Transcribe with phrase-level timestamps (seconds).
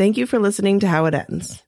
[0.00, 1.62] Thank you for listening to How It Ends.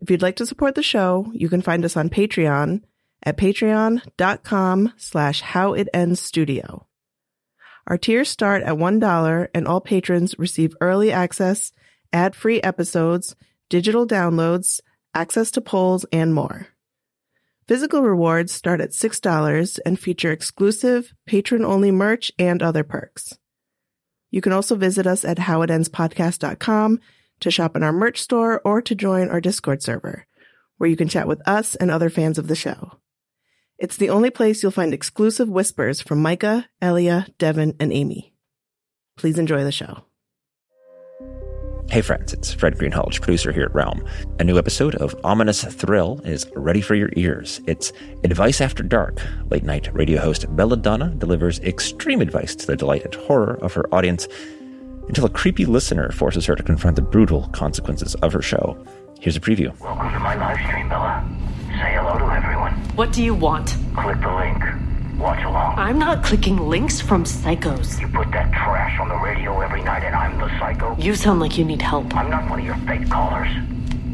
[0.00, 2.80] If you'd like to support the show, you can find us on Patreon
[3.22, 6.86] at patreon.com slash howitendstudio.
[7.86, 11.72] Our tiers start at $1 and all patrons receive early access,
[12.10, 13.36] ad-free episodes,
[13.68, 14.80] digital downloads,
[15.14, 16.68] access to polls, and more.
[17.68, 23.38] Physical rewards start at $6 and feature exclusive, patron-only merch and other perks.
[24.30, 27.00] You can also visit us at howitendspodcast.com
[27.40, 30.26] to shop in our merch store or to join our Discord server,
[30.78, 32.98] where you can chat with us and other fans of the show.
[33.78, 38.32] It's the only place you'll find exclusive whispers from Micah, Elia, Devon, and Aimee.
[39.16, 40.04] Please enjoy the show.
[41.90, 44.04] Hey friends, it's Fred Greenhalgh, producer here at Realm.
[44.40, 47.60] A new episode of Ominous Thrill is ready for your ears.
[47.66, 47.92] It's
[48.24, 49.20] Advice After Dark.
[49.50, 53.86] Late night radio host Belladonna delivers extreme advice to the delight and horror of her
[53.94, 54.26] audience
[55.08, 58.76] until a creepy listener forces her to confront the brutal consequences of her show.
[59.20, 59.78] Here's a preview.
[59.80, 61.24] Welcome to my live stream, Bella.
[61.68, 62.72] Say hello to everyone.
[62.96, 63.76] What do you want?
[63.96, 64.62] Click the link.
[65.18, 65.78] Watch along.
[65.78, 68.00] I'm not clicking links from psychos.
[68.00, 70.96] You put that trash on the radio every night and I'm the psycho.
[70.98, 72.14] You sound like you need help.
[72.14, 73.48] I'm not one of your fake callers.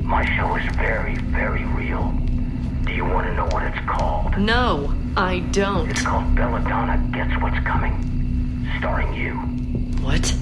[0.04, 2.12] My show is very, very real.
[2.84, 4.38] Do you want to know what it's called?
[4.38, 5.88] No, I don't.
[5.90, 8.68] It's called Belladonna Gets What's Coming.
[8.78, 9.34] Starring you.
[10.04, 10.34] What?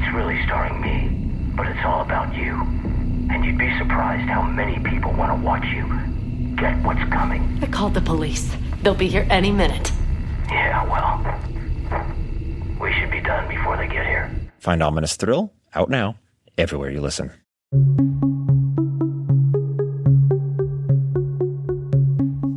[0.00, 2.54] It's really starring me, but it's all about you.
[3.30, 5.86] And you'd be surprised how many people want to watch you
[6.56, 7.58] get what's coming.
[7.62, 8.56] I called the police.
[8.82, 9.92] They'll be here any minute.
[10.48, 11.20] Yeah, well,
[12.80, 14.30] we should be done before they get here.
[14.58, 16.16] Find Ominous Thrill out now,
[16.56, 17.30] everywhere you listen.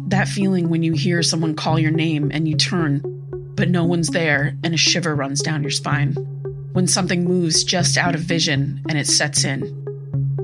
[0.07, 3.01] That feeling when you hear someone call your name and you turn,
[3.55, 6.15] but no one's there and a shiver runs down your spine.
[6.73, 9.61] When something moves just out of vision and it sets in.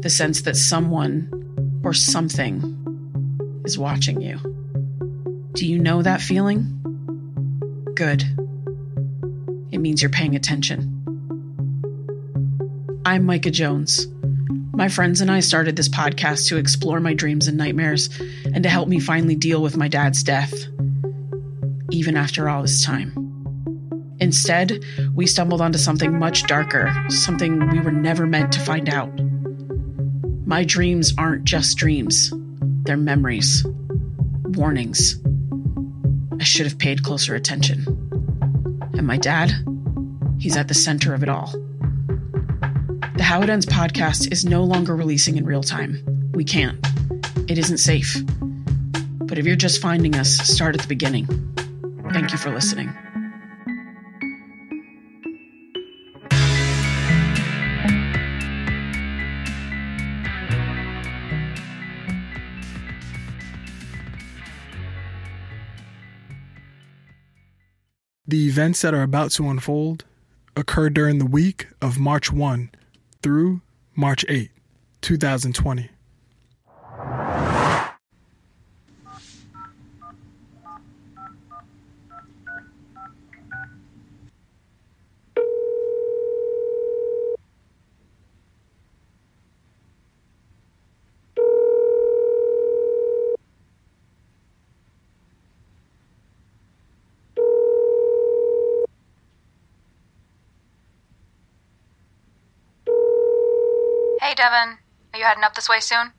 [0.01, 4.37] The sense that someone or something is watching you.
[5.53, 6.75] Do you know that feeling?
[7.95, 8.23] Good.
[9.71, 10.95] It means you're paying attention.
[13.05, 14.07] I'm Micah Jones.
[14.73, 18.09] My friends and I started this podcast to explore my dreams and nightmares
[18.45, 20.53] and to help me finally deal with my dad's death,
[21.89, 23.29] even after all this time.
[24.19, 24.83] Instead,
[25.19, 29.11] we stumbled onto something much darker, something we were never meant to find out.
[30.47, 32.31] My dreams aren't just dreams,
[32.83, 33.67] they're memories,
[34.55, 35.19] warnings.
[36.39, 37.83] I should have paid closer attention.
[38.93, 39.51] And my dad,
[40.39, 41.51] he's at the center of it all.
[43.17, 46.31] The How It Ends podcast is no longer releasing in real time.
[46.33, 46.79] We can't.
[47.49, 48.23] It isn't safe.
[49.25, 51.27] But if you're just finding us, start at the beginning.
[52.13, 52.95] Thank you for listening.
[68.59, 70.03] Events that are about to unfold
[70.57, 72.69] occurred during the week of March 1
[73.21, 73.61] through
[73.95, 74.51] March 8,
[74.99, 75.89] 2020.
[104.21, 104.77] Hey, Devon.
[105.13, 106.13] Are you heading up this way soon?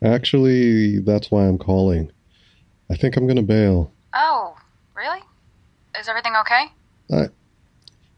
[0.00, 2.12] Actually, that's why I'm calling.
[2.88, 3.90] I think I'm gonna bail.
[4.14, 4.56] Oh,
[4.94, 5.18] really?
[5.98, 6.66] Is everything okay?
[7.12, 7.30] I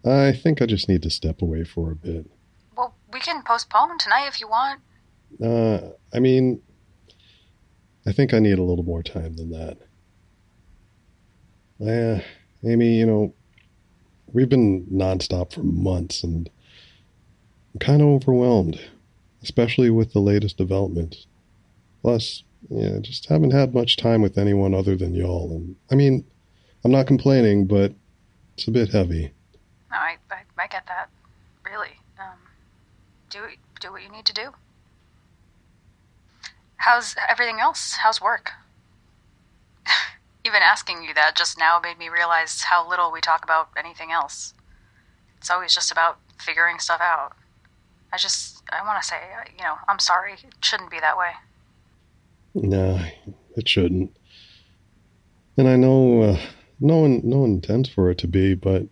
[0.06, 2.30] I think I just need to step away for a bit.
[2.76, 4.82] Well, we can postpone tonight if you want.
[5.42, 6.60] Uh, I mean,
[8.06, 9.78] I think I need a little more time than that.
[11.80, 12.20] Uh,
[12.62, 13.32] Aimee, you know,
[14.34, 16.50] we've been nonstop for months and
[17.72, 18.80] I'm kind of overwhelmed,
[19.42, 21.26] especially with the latest developments.
[22.02, 25.50] Plus, yeah, just haven't had much time with anyone other than y'all.
[25.52, 26.24] And I mean,
[26.84, 27.92] I'm not complaining, but
[28.54, 29.32] it's a bit heavy.
[29.90, 31.08] No, I, I, I get that.
[31.64, 32.00] Really.
[32.18, 32.38] Um,
[33.30, 33.40] do
[33.80, 34.50] do what you need to do.
[36.76, 37.94] How's everything else?
[38.02, 38.52] How's work?
[40.44, 44.10] Even asking you that just now made me realize how little we talk about anything
[44.12, 44.54] else.
[45.38, 47.32] It's always just about figuring stuff out.
[48.12, 49.16] I just, I want to say,
[49.56, 50.32] you know, I'm sorry.
[50.32, 51.30] It shouldn't be that way.
[52.54, 53.00] No,
[53.56, 54.16] it shouldn't.
[55.56, 56.40] And I know uh,
[56.80, 58.84] no one no one intends for it to be, but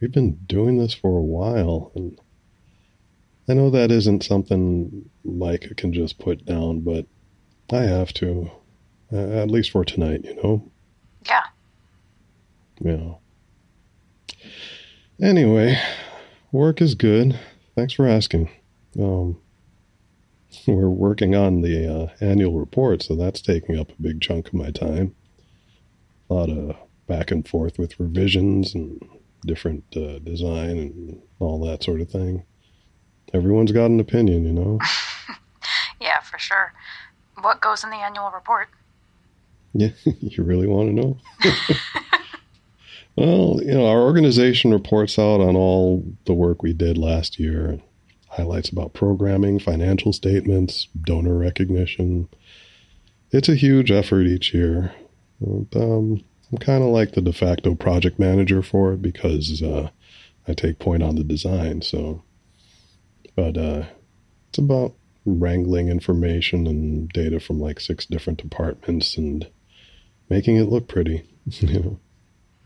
[0.00, 2.18] we've been doing this for a while, and
[3.48, 7.06] I know that isn't something Mike can just put down, but
[7.70, 8.50] I have to.
[9.12, 10.70] Uh, at least for tonight, you know?
[11.26, 11.42] Yeah.
[12.80, 14.46] Yeah.
[15.20, 15.78] Anyway,
[16.50, 17.38] work is good.
[17.74, 18.50] Thanks for asking.
[18.98, 19.38] Um,
[20.66, 24.54] we're working on the uh, annual report, so that's taking up a big chunk of
[24.54, 25.14] my time.
[26.30, 26.76] A lot of
[27.06, 29.00] back and forth with revisions and
[29.44, 32.44] different uh, design and all that sort of thing.
[33.34, 34.78] Everyone's got an opinion, you know?
[36.00, 36.72] Yeah, for sure.
[37.40, 38.68] What goes in the annual report?
[39.72, 41.16] Yeah, you really want to know?
[43.16, 47.78] Well, you know, our organization reports out on all the work we did last year,
[48.28, 52.28] highlights about programming, financial statements, donor recognition.
[53.30, 54.94] It's a huge effort each year.
[55.40, 59.90] And, um, I'm kind of like the de facto project manager for it because uh,
[60.46, 61.80] I take point on the design.
[61.82, 62.22] So,
[63.34, 63.86] but uh,
[64.48, 64.94] it's about
[65.24, 69.48] wrangling information and data from like six different departments and
[70.28, 71.24] making it look pretty.
[71.60, 72.00] You know,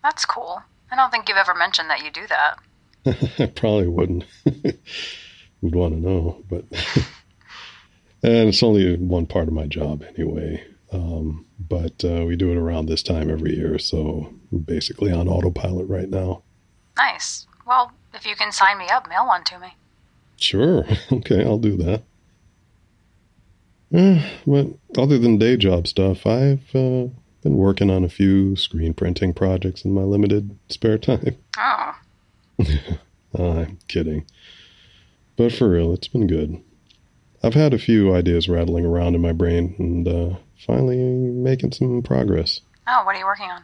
[0.06, 0.62] That's cool.
[0.88, 3.40] I don't think you've ever mentioned that you do that.
[3.40, 6.64] I probably wouldn't would want to know, but
[8.22, 10.62] and it's only one part of my job anyway.
[10.92, 15.26] Um, but uh, we do it around this time every year, so I'm basically on
[15.26, 16.44] autopilot right now.
[16.96, 17.48] Nice.
[17.66, 19.74] Well, if you can sign me up, mail one to me.
[20.36, 22.04] Sure, okay, I'll do that.
[23.92, 27.08] Eh, but other than day job stuff, I've uh,
[27.46, 31.36] been working on a few screen printing projects in my limited spare time.
[31.56, 31.94] Oh,
[33.38, 34.26] I'm kidding.
[35.36, 36.60] But for real, it's been good.
[37.44, 42.02] I've had a few ideas rattling around in my brain and uh, finally making some
[42.02, 42.62] progress.
[42.88, 43.62] oh, what are you working on?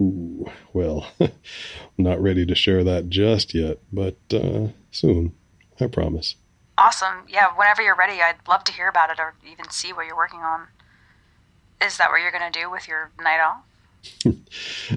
[0.00, 1.30] Ooh, well, I'm
[1.98, 5.34] not ready to share that just yet, but uh, soon,
[5.78, 6.36] I promise.
[6.78, 7.26] Awesome.
[7.28, 10.16] Yeah, whenever you're ready, I'd love to hear about it or even see what you're
[10.16, 10.68] working on.
[11.84, 13.62] Is that what you're going to do with your night off?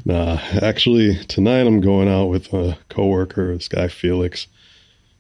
[0.04, 4.48] Nah, actually, tonight I'm going out with a coworker, this guy Felix.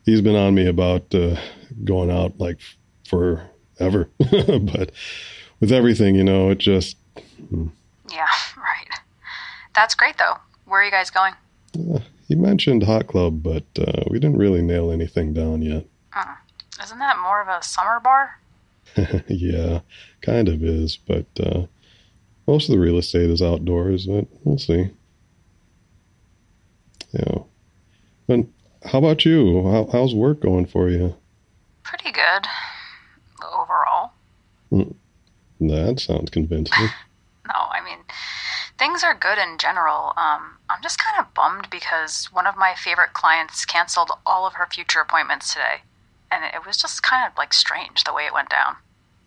[0.05, 1.37] He's been on me about uh,
[1.83, 2.59] going out like
[3.07, 4.91] forever, but
[5.59, 6.97] with everything, you know, it just
[8.11, 8.27] Yeah,
[8.57, 8.99] right.
[9.75, 10.37] That's great, though.
[10.65, 11.33] Where are you guys going?
[11.93, 15.85] uh, he mentioned hot club, but uh, we didn't really nail anything down yet.
[16.83, 18.39] Isn't that more of a summer bar?
[19.27, 19.81] yeah,
[20.21, 21.65] kind of is, but uh,
[22.47, 24.91] most of the real estate is outdoors, but we'll see.
[27.11, 27.39] Yeah.
[28.27, 28.45] But
[28.83, 29.63] how about you?
[29.63, 31.15] How, how's work going for you?
[31.83, 32.47] Pretty good.
[33.43, 34.11] Overall.
[35.59, 36.89] That sounds convincing.
[37.47, 37.99] No, I mean,
[38.79, 40.13] things are good in general.
[40.17, 44.55] Um, I'm just kind of bummed because one of my favorite clients canceled all of
[44.55, 45.83] her future appointments today.
[46.31, 48.77] And it was just kind of like strange the way it went down.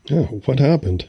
[0.08, 1.08] Yeah, what happened?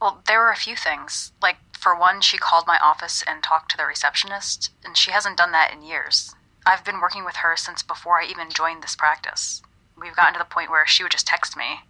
[0.00, 1.32] Well, there were a few things.
[1.42, 5.36] Like, for one, she called my office and talked to the receptionist, and she hasn't
[5.36, 6.34] done that in years.
[6.64, 9.62] I've been working with her since before I even joined this practice.
[10.00, 11.80] We've gotten to the point where she would just text me,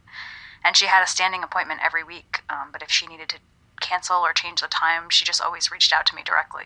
[0.65, 3.39] and she had a standing appointment every week, um, but if she needed to
[3.81, 6.65] cancel or change the time, she just always reached out to me directly.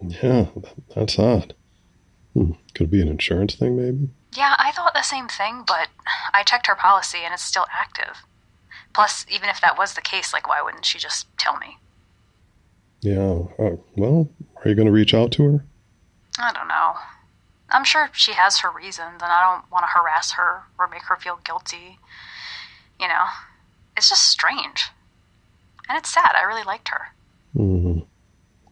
[0.00, 0.46] Yeah,
[0.94, 1.54] that's odd.
[2.34, 4.08] Hmm, could it be an insurance thing, maybe?
[4.36, 5.88] Yeah, I thought the same thing, but
[6.32, 8.24] I checked her policy and it's still active.
[8.94, 11.78] Plus, even if that was the case, like, why wouldn't she just tell me?
[13.00, 13.42] Yeah.
[13.58, 15.64] Uh, well, are you going to reach out to her?
[16.38, 16.94] I don't know.
[17.70, 21.02] I'm sure she has her reasons, and I don't want to harass her or make
[21.04, 21.98] her feel guilty.
[23.00, 23.24] You know,
[23.96, 24.90] it's just strange.
[25.88, 26.32] And it's sad.
[26.36, 27.08] I really liked her.
[27.54, 28.00] hmm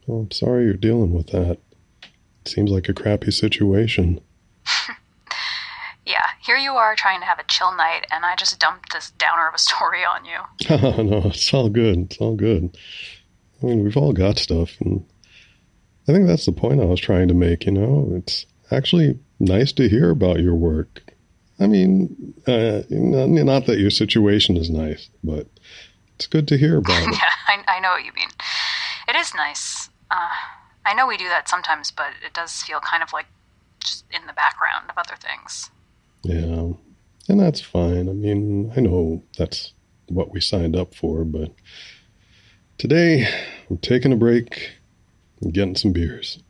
[0.07, 1.59] Well, I'm sorry you're dealing with that.
[2.03, 4.21] It seems like a crappy situation.
[6.51, 9.47] Here you are trying to have a chill night, and I just dumped this downer
[9.47, 10.41] of a story on you.
[10.69, 11.97] Oh, no, it's all good.
[11.97, 12.77] It's all good.
[13.63, 15.07] I mean, we've all got stuff, and
[16.09, 17.67] I think that's the point I was trying to make.
[17.67, 21.15] You know, it's actually nice to hear about your work.
[21.61, 25.47] I mean, uh, not not that your situation is nice, but
[26.17, 27.13] it's good to hear about it.
[27.23, 28.31] yeah, I, I know what you mean.
[29.07, 29.89] It is nice.
[30.11, 30.35] Uh,
[30.85, 33.27] I know we do that sometimes, but it does feel kind of like
[33.79, 35.71] just in the background of other things.
[36.23, 36.73] Yeah,
[37.29, 38.09] and that's fine.
[38.09, 39.73] I mean, I know that's
[40.09, 41.53] what we signed up for, but
[42.79, 43.27] today
[43.69, 44.73] I'm taking a break
[45.41, 46.43] and getting some beers.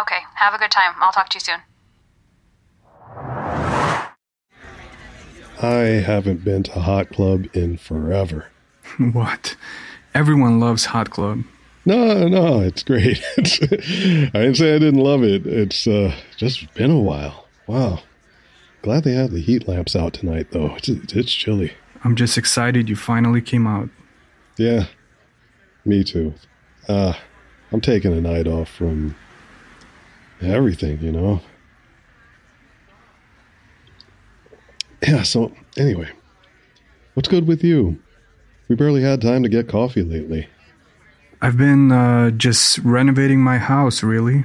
[0.00, 0.94] Okay, have a good time.
[1.00, 1.60] I'll talk to you soon.
[5.62, 8.46] I haven't been to Hot Club in forever.
[9.12, 9.56] What?
[10.14, 11.44] Everyone loves Hot Club.
[11.84, 13.22] No, no, it's great.
[13.36, 15.46] It's, I didn't say I didn't love it.
[15.46, 17.46] It's uh, just been a while.
[17.66, 18.00] Wow.
[18.82, 20.74] Glad they have the heat lamps out tonight, though.
[20.76, 21.72] It's, it's chilly.
[22.02, 23.90] I'm just excited you finally came out.
[24.56, 24.86] Yeah,
[25.84, 26.34] me too.
[26.88, 27.12] Uh,
[27.72, 29.14] I'm taking a night off from
[30.40, 31.40] everything, you know.
[35.06, 36.08] Yeah, so anyway,
[37.14, 37.98] what's good with you?
[38.68, 40.48] We barely had time to get coffee lately.
[41.42, 44.44] I've been uh, just renovating my house, really.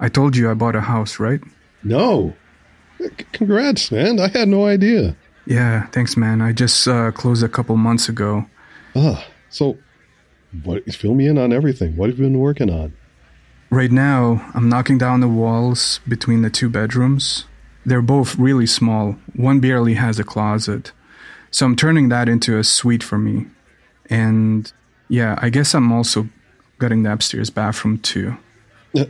[0.00, 1.40] I told you I bought a house, right?
[1.82, 2.34] No.
[3.32, 4.18] Congrats, man.
[4.20, 5.16] I had no idea.
[5.46, 6.42] Yeah, thanks, man.
[6.42, 8.46] I just uh, closed a couple months ago.
[8.94, 9.78] Ah, so
[10.64, 11.96] what fill me in on everything.
[11.96, 12.94] What have you been working on?
[13.70, 17.44] Right now, I'm knocking down the walls between the two bedrooms.
[17.84, 19.16] They're both really small.
[19.34, 20.92] One barely has a closet.
[21.50, 23.46] So I'm turning that into a suite for me.
[24.10, 24.70] And
[25.08, 26.28] yeah, I guess I'm also
[26.78, 28.36] gutting the upstairs bathroom too.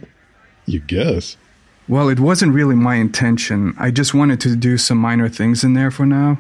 [0.67, 1.39] You guess.
[1.89, 3.75] Well, it wasn't really my intention.
[3.79, 6.39] I just wanted to do some minor things in there for now.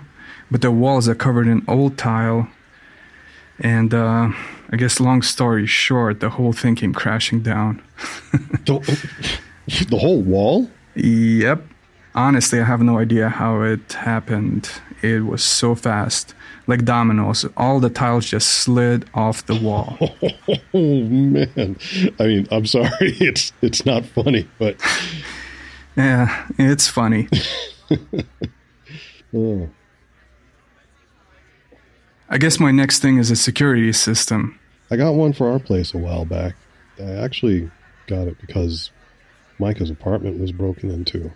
[0.50, 2.48] But the walls are covered in old tile.
[3.58, 4.30] And uh,
[4.70, 7.82] I guess, long story short, the whole thing came crashing down.
[8.66, 10.70] The, the whole wall?
[10.94, 11.62] Yep.
[12.14, 14.70] Honestly, I have no idea how it happened.
[15.02, 16.34] It was so fast.
[16.68, 19.98] Like dominoes, all the tiles just slid off the wall.
[20.74, 21.76] Oh man.
[22.20, 22.88] I mean, I'm sorry.
[23.00, 24.76] It's it's not funny, but
[25.96, 27.26] Yeah, it's funny.
[29.34, 29.68] oh,
[32.28, 34.58] I guess my next thing is a security system.
[34.90, 36.54] I got one for our place a while back.
[37.00, 37.70] I actually
[38.06, 38.90] got it because
[39.58, 41.32] Micah's apartment was broken into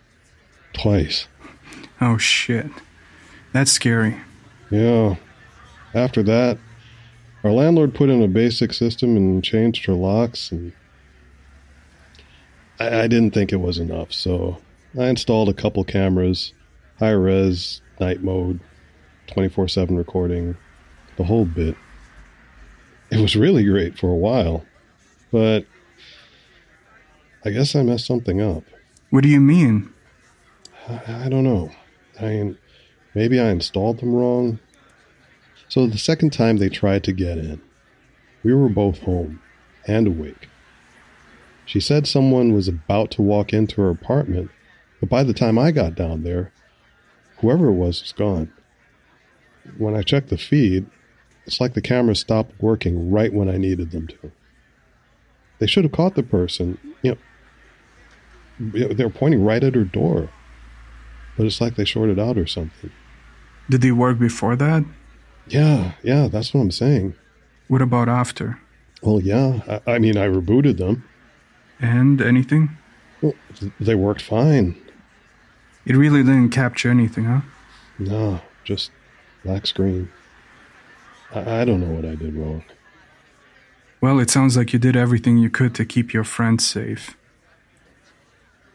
[0.74, 1.26] twice.
[2.00, 2.66] Oh shit.
[3.52, 4.16] That's scary.
[4.72, 5.16] Yeah.
[5.92, 6.56] After that,
[7.44, 10.72] our landlord put in a basic system and changed her locks, and
[12.80, 14.56] I, I didn't think it was enough, so
[14.98, 16.54] I installed a couple cameras,
[16.98, 18.60] high res, night mode,
[19.26, 20.56] 24 7 recording,
[21.18, 21.76] the whole bit.
[23.10, 24.64] It was really great for a while,
[25.30, 25.66] but
[27.44, 28.64] I guess I messed something up.
[29.10, 29.92] What do you mean?
[30.88, 31.70] I, I don't know.
[32.18, 32.58] I mean,
[33.14, 34.58] maybe I installed them wrong.
[35.68, 37.60] So the second time they tried to get in,
[38.42, 39.40] we were both home
[39.86, 40.48] and awake.
[41.64, 44.50] She said someone was about to walk into her apartment,
[45.00, 46.52] but by the time I got down there,
[47.38, 48.52] whoever it was was gone.
[49.78, 50.86] When I checked the feed,
[51.46, 54.32] it's like the cameras stopped working right when I needed them to.
[55.58, 56.78] They should have caught the person.
[57.02, 57.16] You
[58.60, 60.28] know, they were pointing right at her door.
[61.36, 62.90] But it's like they shorted out or something.
[63.72, 64.84] Did they work before that?
[65.48, 67.14] Yeah, yeah, that's what I'm saying.
[67.68, 68.60] What about after?
[69.00, 71.08] Well, yeah, I, I mean, I rebooted them.
[71.80, 72.76] And anything?
[73.22, 73.32] Well,
[73.80, 74.76] they worked fine.
[75.86, 77.40] It really didn't capture anything, huh?
[77.98, 78.90] No, just
[79.42, 80.10] black screen.
[81.34, 82.64] I, I don't know what I did wrong.
[84.02, 87.16] Well, it sounds like you did everything you could to keep your friends safe.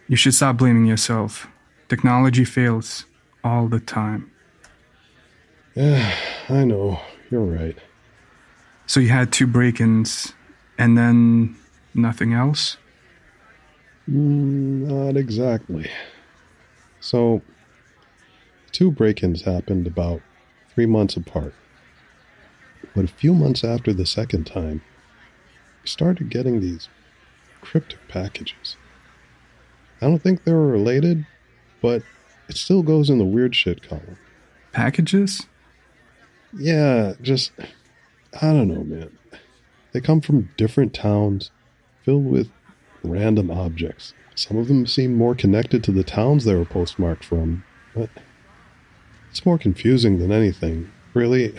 [0.08, 1.48] You should stop blaming yourself.
[1.88, 3.06] Technology fails
[3.44, 4.32] all the time.
[5.78, 6.12] Yeah,
[6.50, 7.00] I know.
[7.30, 7.78] You're right.
[8.88, 10.34] So you had two break ins
[10.80, 11.56] and then
[11.94, 12.78] nothing else?
[14.10, 15.88] Mm, not exactly.
[17.00, 17.42] So,
[18.72, 20.22] two break ins happened about
[20.74, 21.54] three months apart.
[22.96, 24.82] But a few months after the second time,
[25.84, 26.90] we started getting these
[27.62, 28.78] cryptic packages.
[30.02, 31.28] I don't think they were related,
[31.84, 32.02] but
[32.50, 34.18] it still goes in the weird shit column.
[34.72, 35.46] Packages?
[36.54, 37.52] Yeah, just,
[38.42, 39.18] I don't know, man.
[39.92, 41.52] They come from different towns
[42.04, 42.50] filled with
[43.04, 44.14] random objects.
[44.36, 47.64] Some of them seem more connected to the towns they were postmarked from,
[47.96, 48.10] but
[49.30, 50.92] it's more confusing than anything.
[51.14, 51.56] Really,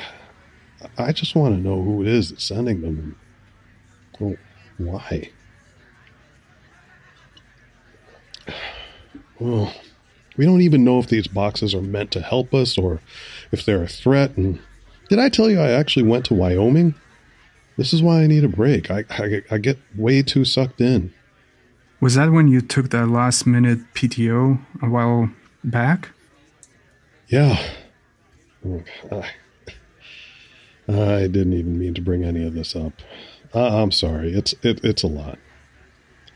[0.96, 3.14] I just want to know who it is that's sending them and
[4.20, 4.36] well,
[4.78, 5.30] why.
[9.38, 9.74] Well,
[10.36, 13.00] we don't even know if these boxes are meant to help us or
[13.52, 14.36] if they're a threat.
[14.36, 14.60] And
[15.08, 16.94] did I tell you I actually went to Wyoming?
[17.76, 18.90] This is why I need a break.
[18.90, 21.12] I, I, I get way too sucked in.
[22.00, 25.30] Was that when you took that last minute PTO a while
[25.64, 26.10] back?
[27.28, 27.58] Yeah.
[29.12, 29.24] I,
[30.88, 32.92] I didn't even mean to bring any of this up.
[33.54, 34.32] Uh, I'm sorry.
[34.32, 35.38] It's it, it's a lot.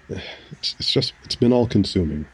[0.09, 2.27] It's, it's just it's been all consuming.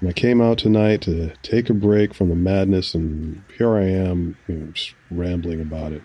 [0.00, 3.84] And I came out tonight to take a break from the madness, and here I
[3.84, 6.02] am, you know, just rambling about it.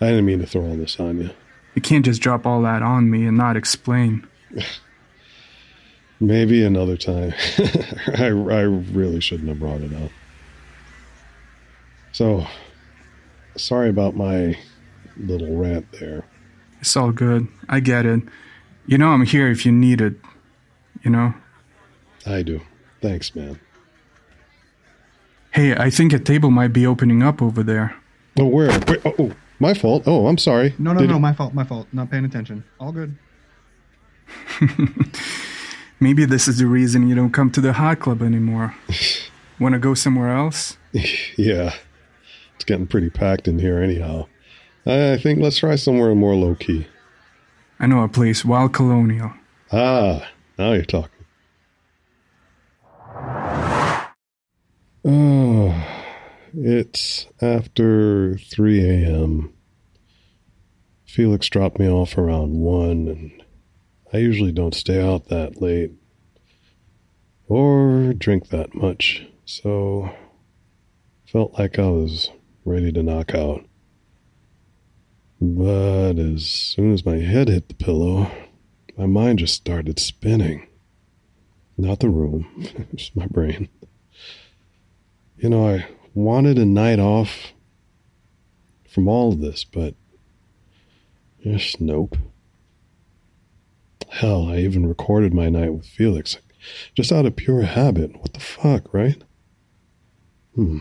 [0.00, 1.30] I didn't mean to throw all this on you.
[1.74, 4.26] You can't just drop all that on me and not explain.
[6.20, 7.34] Maybe another time.
[8.18, 10.10] I, I really shouldn't have brought it up.
[12.12, 12.46] So,
[13.56, 14.58] sorry about my
[15.16, 16.24] little rant there.
[16.80, 17.48] It's all good.
[17.68, 18.22] I get it.
[18.86, 20.14] You know, I'm here if you need it.
[21.02, 21.34] You know?
[22.26, 22.60] I do.
[23.00, 23.58] Thanks, man.
[25.52, 27.96] Hey, I think a table might be opening up over there.
[28.38, 28.70] Oh, where?
[28.80, 28.98] where?
[29.04, 30.04] Oh, oh, my fault.
[30.06, 30.74] Oh, I'm sorry.
[30.78, 31.88] No, no, Did no, it- my fault, my fault.
[31.92, 32.64] Not paying attention.
[32.78, 33.16] All good.
[36.00, 38.74] Maybe this is the reason you don't come to the hot club anymore.
[39.60, 40.76] Want to go somewhere else?
[41.36, 41.74] yeah.
[42.54, 44.26] It's getting pretty packed in here, anyhow.
[44.86, 46.86] I I think let's try somewhere more low key.
[47.78, 49.32] I know a place, Wild Colonial.
[49.72, 51.19] Ah, now you're talking.
[55.02, 55.74] Oh,
[56.52, 59.54] it's after 3 a.m.
[61.06, 63.42] Felix dropped me off around 1, and
[64.12, 65.92] I usually don't stay out that late
[67.48, 70.10] or drink that much, so
[71.24, 72.30] felt like I was
[72.66, 73.64] ready to knock out.
[75.40, 78.30] But as soon as my head hit the pillow,
[78.98, 80.66] my mind just started spinning.
[81.78, 82.46] Not the room,
[82.92, 83.70] it's my brain.
[85.40, 87.54] You know, I wanted a night off
[88.86, 89.94] from all of this, but
[91.42, 92.18] just nope.
[94.10, 96.36] Hell, I even recorded my night with Felix,
[96.94, 98.18] just out of pure habit.
[98.20, 99.16] What the fuck, right?
[100.54, 100.80] Hmm.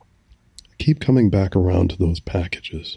[0.00, 2.96] I keep coming back around to those packages.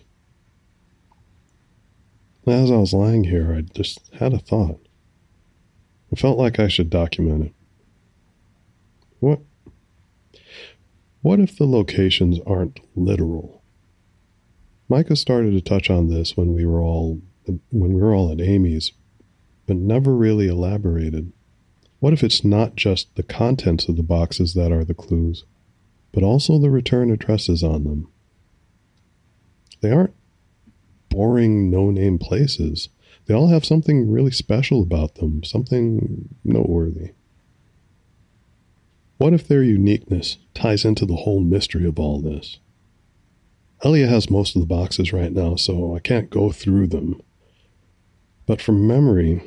[2.48, 4.80] As I was lying here, I just had a thought.
[6.10, 7.54] I felt like I should document it.
[9.20, 9.42] What?
[11.24, 13.64] What if the locations aren't literal?
[14.90, 17.22] Micah started to touch on this when we were all
[17.72, 18.92] when we were all at Aimee's,
[19.66, 21.32] but never really elaborated.
[22.02, 25.46] What if it's not just the contents of the boxes that are the clues,
[26.12, 28.10] but also the return addresses on them?
[29.80, 30.16] They aren't
[31.08, 32.90] boring, no name places.
[33.28, 37.12] They all have something really special about them, something noteworthy.
[39.24, 42.60] What if their uniqueness ties into the whole mystery of all this?
[43.82, 47.22] Elia has most of the boxes right now, so I can't go through them.
[48.46, 49.42] But from memory,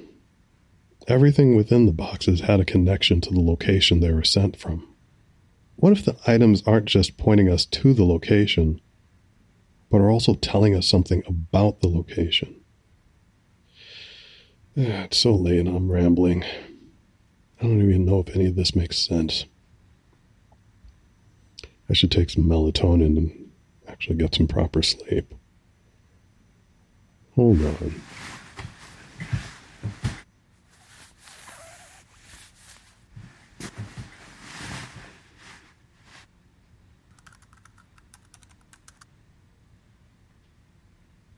[1.06, 4.88] everything within the boxes had a connection to the location they were sent from.
[5.74, 8.80] What if the items aren't just pointing us to the location,
[9.90, 12.62] but are also telling us something about the location?
[14.74, 16.44] It's so late and I'm rambling.
[17.60, 19.44] I don't even know if any of this makes sense.
[21.88, 23.51] I should take some melatonin and
[23.87, 25.33] actually get some proper sleep.
[27.37, 27.94] Hold on.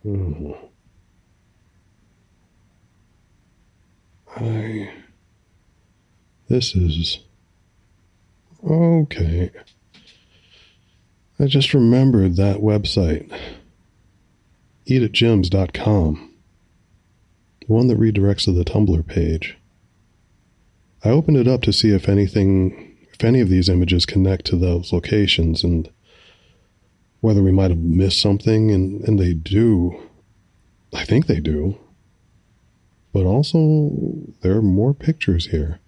[0.03, 0.53] Hmm.
[4.37, 4.91] I.
[6.49, 7.19] This is.
[8.65, 9.51] Okay.
[11.41, 13.31] I just remembered that website.
[14.89, 16.35] eatatgyms.com.
[17.61, 19.57] The one that redirects to the Tumblr page.
[21.05, 24.57] I opened it up to see if anything, if any of these images connect to
[24.57, 25.89] those locations and
[27.21, 30.01] whether we might have missed something, and, and they do.
[30.93, 31.79] I think they do.
[33.13, 33.91] But also,
[34.43, 35.81] there are more pictures here.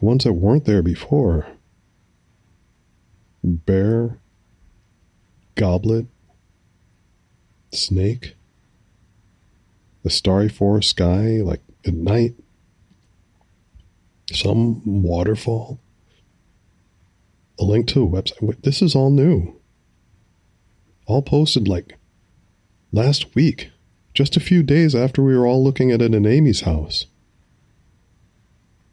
[0.00, 1.46] Ones that weren't there before.
[3.48, 4.18] Bear,
[5.54, 6.06] goblet,
[7.70, 8.34] snake,
[10.02, 12.34] the starry forest sky, like at night,
[14.32, 15.78] some waterfall,
[17.60, 18.62] a link to a website.
[18.62, 19.54] This is all new.
[21.06, 21.96] All posted like
[22.90, 23.70] last week,
[24.12, 27.06] just a few days after we were all looking at it in Aimee's house.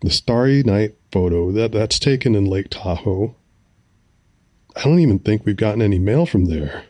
[0.02, 3.36] The starry night photo that that's taken in Lake Tahoe.
[4.76, 6.84] I don't even think we've gotten any mail from there.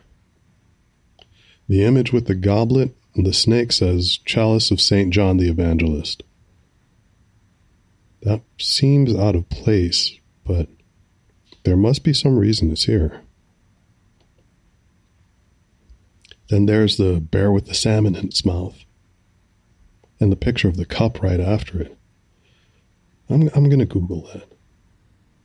[1.68, 5.12] The image with the goblet and the snake says Chalice of St.
[5.12, 6.22] John the Evangelist.
[8.22, 10.68] That seems out of place, but
[11.64, 13.20] there must be some reason it's here.
[16.48, 18.84] Then there's the bear with the salmon in its mouth,
[20.20, 21.96] and the picture of the cup right after it.
[23.30, 24.44] I'm, I'm going to Google that.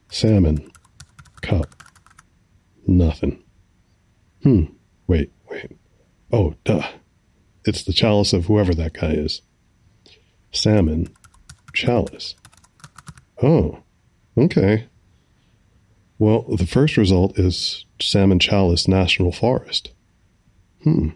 [0.09, 0.71] Salmon,
[1.41, 1.78] cup,
[2.89, 3.43] nothing.
[4.43, 4.65] Hmm,
[5.07, 5.71] wait, wait.
[6.31, 6.87] Oh, duh.
[7.65, 9.41] It's the chalice of whoever that guy is.
[10.51, 11.07] salmon
[11.73, 12.35] chalice.
[13.41, 13.79] Oh,
[14.37, 14.87] okay.
[16.17, 19.91] Well, the first result is Salmon-Challis National Forest.
[20.83, 21.09] Hmm.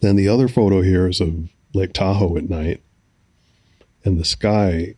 [0.00, 2.82] Then the other photo here is of Lake Tahoe at night
[4.06, 4.94] and the sky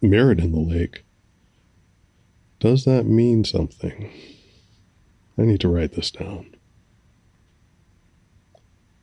[0.00, 1.04] mirrored in the lake.
[2.58, 4.10] Does that mean something?
[5.40, 6.54] I need to write this down.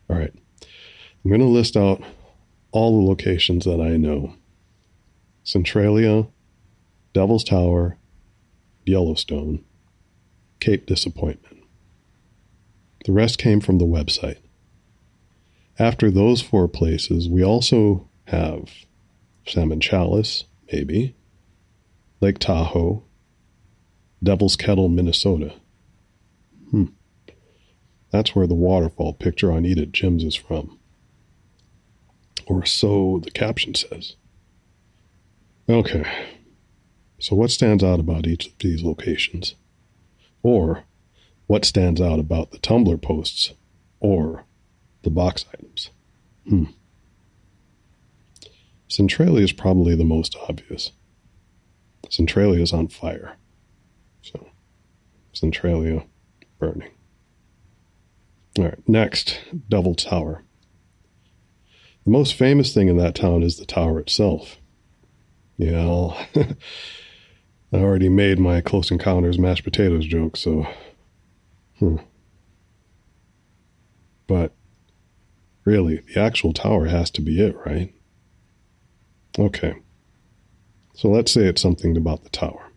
[0.08, 0.34] All right.
[0.62, 2.04] I'm going to list out
[2.72, 4.36] all the locations that I know
[5.44, 6.28] Centralia,
[7.14, 7.98] Devil's Tower,
[8.86, 9.64] Yellowstone,
[10.60, 11.64] Cape Disappointment.
[13.06, 14.38] The rest came from the website.
[15.80, 18.70] After those four places, we also have
[19.48, 21.16] Salmon-Challis, maybe,
[22.22, 23.04] Lake Tahoe,
[24.22, 25.54] Devil's Kettle, Minnesota.
[26.72, 26.86] Hmm.
[28.12, 30.80] That's where the waterfall picture on at Jim's is from.
[32.46, 34.16] Or so the caption says.
[35.70, 36.06] Okay.
[37.20, 39.56] So, what stands out about each of these locations?
[40.44, 40.84] Or,
[41.48, 43.54] what stands out about the Tumblr posts?
[44.00, 44.46] Or,
[45.04, 45.90] the box items?
[46.48, 46.66] Hmm.
[48.88, 50.92] Centralia is probably the most obvious.
[52.10, 53.36] Centralia is on fire.
[54.22, 54.48] So,
[55.34, 56.06] Centralia
[56.60, 56.90] burning.
[58.58, 59.40] All right, next,
[59.70, 60.44] Devil Tower.
[62.06, 64.58] The most famous thing in that town is the tower itself.
[65.58, 66.18] Yeah, I'll
[67.74, 70.66] I already made my Close Encounters mashed potatoes joke, so.
[71.80, 71.98] Hmm.
[74.26, 74.54] But
[75.66, 77.94] really, the actual tower has to be it, right?
[79.38, 79.76] Okay.
[80.96, 82.72] So let's say it's something about the tower.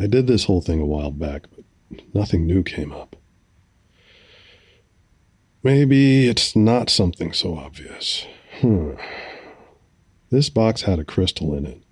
[0.00, 1.44] I did this whole thing a while back,
[2.14, 3.16] nothing new came up.
[5.62, 8.26] Maybe it's not something so obvious.
[8.60, 8.94] Hmm.
[10.30, 11.82] This box had a crystal in it.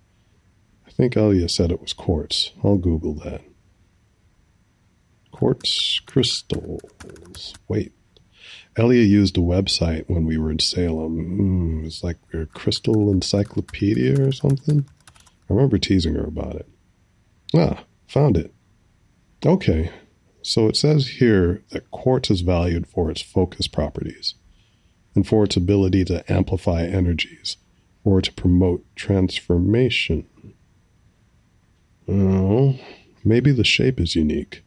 [0.87, 2.51] I think Elia said it was quartz.
[2.63, 3.41] I'll Google that.
[5.31, 7.53] Quartz crystals.
[7.67, 7.93] Wait.
[8.77, 11.81] Elia used a website when we were in Salem.
[11.81, 14.85] Mm, it's like a crystal encyclopedia or something.
[15.49, 16.69] I remember teasing her about it.
[17.53, 18.53] Ah, found it.
[19.43, 19.91] Okay,
[20.43, 24.35] so it says here that quartz is valued for its focus properties
[25.15, 27.57] and for its ability to amplify energies
[28.03, 30.27] or to promote transformation.
[32.07, 32.79] Oh,
[33.23, 34.63] maybe the shape is unique.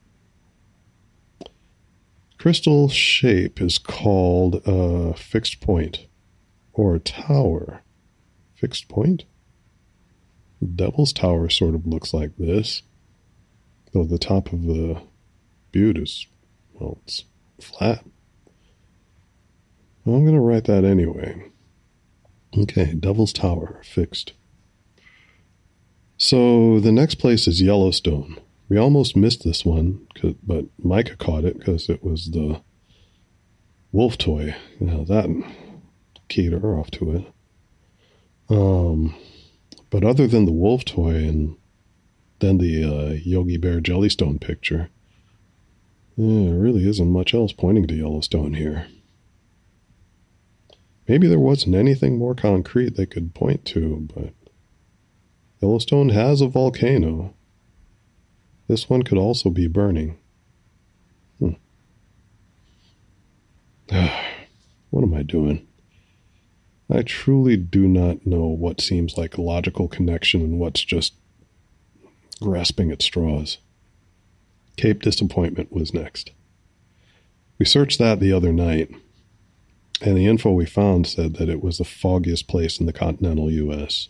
[2.38, 6.06] Crystal shape is called a fixed point
[6.72, 7.82] or a tower.
[8.54, 9.24] Fixed point?
[10.74, 12.82] Devil's Tower sort of looks like this,
[13.94, 15.00] though the top of the
[15.72, 16.26] butte is,
[16.74, 17.24] well, it's
[17.60, 18.04] flat.
[20.04, 21.50] Well, I'm going to write that anyway.
[22.58, 24.34] Okay, Devil's Tower, fixed.
[26.18, 28.38] So the next place is Yellowstone.
[28.68, 30.06] We almost missed this one,
[30.42, 32.60] but Micah caught it because it was the
[33.92, 34.54] wolf toy.
[34.80, 35.28] Know, that
[36.28, 37.26] keyed her off to it.
[38.48, 39.14] Um,
[39.90, 41.56] but other than the wolf toy and
[42.44, 44.90] then the uh, Yogi Bear Jellystone picture,
[46.16, 48.86] yeah, there really isn't much else pointing to Yellowstone here.
[51.08, 54.32] Maybe there wasn't anything more concrete they could point to, but
[55.60, 57.34] Yellowstone has a volcano.
[58.68, 60.18] This one could also be burning.
[61.38, 61.52] Hmm.
[64.90, 65.66] what am I doing?
[66.90, 71.14] I truly do not know what seems like a logical connection and what's just
[72.40, 73.58] grasping at straws.
[74.76, 76.32] Cape Disappointment was next.
[77.58, 78.90] We searched that the other night,
[80.00, 83.50] and the info we found said that it was the foggiest place in the continental
[83.50, 84.08] U.S.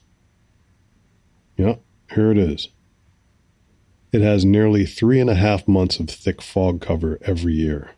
[1.56, 1.80] Yep,
[2.14, 2.68] here it is.
[4.12, 7.90] It has nearly three and a half months of thick fog cover every year.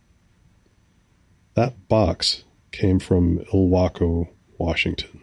[1.54, 5.20] That box came from Ilwaco, Washington,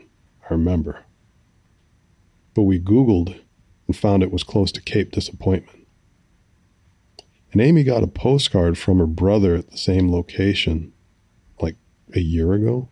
[0.49, 0.99] I remember.
[2.53, 3.39] But we Googled
[3.87, 5.87] and found it was close to Cape Disappointment.
[7.51, 10.91] And Aimee got a postcard from her brother at the same location
[11.59, 11.75] like
[12.15, 12.89] a year ago,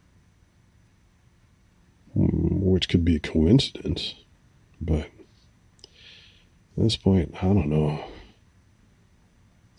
[2.14, 4.16] hmm, which could be a coincidence.
[4.80, 5.08] But
[6.78, 8.06] at this point, I don't know.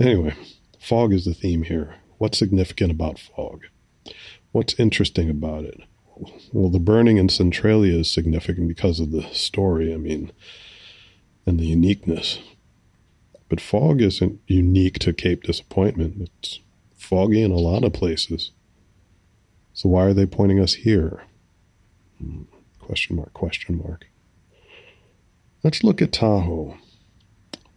[0.00, 0.34] Anyway,
[0.80, 1.94] fog is the theme here.
[2.18, 3.66] What's significant about fog?
[4.50, 5.80] What's interesting about it?
[6.52, 10.32] Well, the burning in Centralia is significant because of the story, I mean,
[11.46, 12.38] and the uniqueness.
[13.48, 16.30] But fog isn't unique to Cape Disappointment.
[16.38, 16.60] It's
[16.94, 18.52] foggy in a lot of places.
[19.74, 21.24] So why are they pointing us here?
[22.18, 22.42] Hmm,
[22.78, 24.06] question mark, question mark.
[25.62, 26.76] Let's look at Tahoe.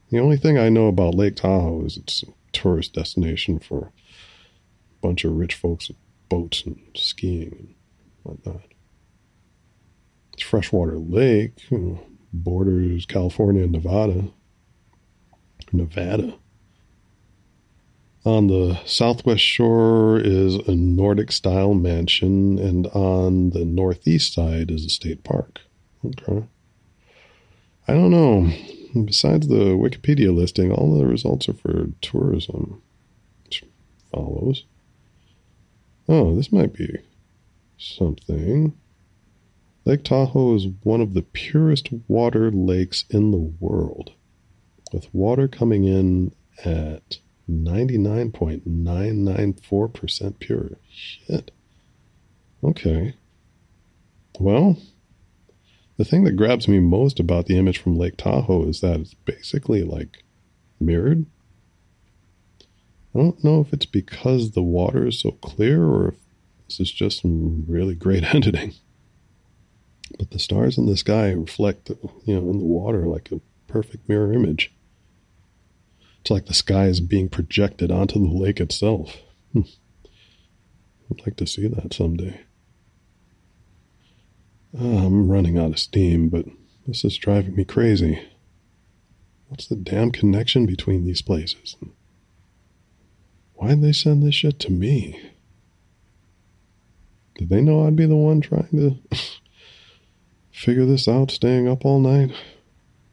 [0.10, 3.91] The only thing I know about Lake Tahoe is it's a tourist destination for a
[5.01, 5.97] bunch of rich folks with
[6.30, 7.75] boats and skiing and
[8.23, 8.62] whatnot.
[10.34, 11.99] It's freshwater lake, you know,
[12.43, 14.26] borders California and Nevada.
[15.71, 16.36] Nevada.
[18.26, 24.84] On the southwest shore is a Nordic style mansion, and on the northeast side is
[24.84, 25.62] a state park.
[26.04, 26.43] Okay.
[27.88, 28.52] I don't know.
[29.06, 32.82] Besides the Wikipedia listing, all the results are for tourism.
[33.43, 33.63] Which
[34.12, 34.65] follows.
[36.10, 36.98] Oh, this might be
[37.78, 38.74] something.
[39.86, 44.13] Lake Tahoe is one of the purest water lakes in the world,
[44.91, 50.71] with water coming in at 99.994% pure.
[50.89, 51.52] Shit.
[52.63, 53.13] Okay.
[54.39, 54.80] Well,
[55.98, 59.13] the thing that grabs me most about the image from Lake Tahoe is that it's
[59.13, 60.24] basically like
[60.80, 61.28] mirrored.
[63.13, 66.15] I don't know if it's because the water is so clear or if
[66.67, 68.74] this is just some really great editing.
[70.18, 71.89] But the stars in the sky reflect,
[72.26, 74.74] you know, in the water like a perfect mirror image.
[76.22, 79.18] It's like the sky is being projected onto the lake itself.
[79.54, 79.62] Hmm.
[81.12, 82.41] I'd like to see that someday.
[84.78, 86.46] Uh, I'm running out of steam, but
[86.88, 88.22] this is driving me crazy.
[89.48, 91.76] What's the damn connection between these places?
[93.54, 95.32] Why'd they send this shit to me?
[97.38, 98.98] Did they know I'd be the one trying to
[100.56, 102.32] figure this out, staying up all night?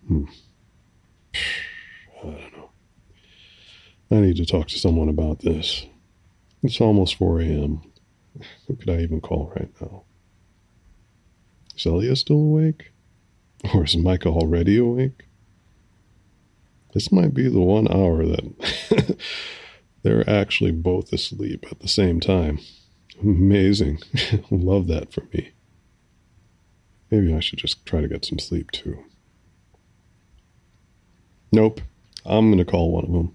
[0.07, 0.25] Hmm.
[2.23, 2.71] I don't know.
[4.11, 5.87] I need to talk to someone about this.
[6.63, 7.83] It's almost 4 a.m.
[8.67, 10.05] Who could I even call right now?
[11.77, 12.93] Is Elia still awake?
[13.75, 15.25] Or is Micah already awake?
[16.95, 19.19] This might be the one hour that
[20.03, 22.61] they're actually both asleep at the same time.
[23.21, 23.99] Amazing.
[24.51, 25.53] Love that for me.
[27.13, 29.05] Maybe I should just try to get some sleep too.
[31.53, 31.83] Nope.
[32.25, 33.35] I'm going to call one of them.